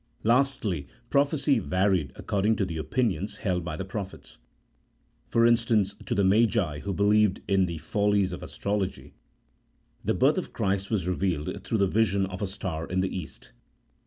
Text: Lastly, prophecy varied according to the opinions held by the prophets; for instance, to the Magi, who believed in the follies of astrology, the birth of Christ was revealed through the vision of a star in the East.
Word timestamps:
Lastly, 0.23 0.87
prophecy 1.11 1.59
varied 1.59 2.11
according 2.15 2.55
to 2.55 2.65
the 2.65 2.77
opinions 2.79 3.35
held 3.35 3.63
by 3.63 3.75
the 3.75 3.85
prophets; 3.85 4.39
for 5.29 5.45
instance, 5.45 5.93
to 6.07 6.15
the 6.15 6.23
Magi, 6.23 6.79
who 6.79 6.91
believed 6.91 7.39
in 7.47 7.67
the 7.67 7.77
follies 7.77 8.31
of 8.33 8.41
astrology, 8.41 9.13
the 10.03 10.15
birth 10.15 10.39
of 10.39 10.53
Christ 10.53 10.89
was 10.89 11.07
revealed 11.07 11.63
through 11.63 11.77
the 11.77 11.85
vision 11.85 12.25
of 12.25 12.41
a 12.41 12.47
star 12.47 12.87
in 12.87 13.01
the 13.01 13.15
East. 13.15 13.51